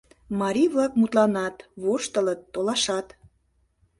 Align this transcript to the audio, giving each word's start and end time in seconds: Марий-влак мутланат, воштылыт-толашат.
Марий-влак 0.39 0.91
мутланат, 0.99 1.55
воштылыт-толашат. 1.83 3.07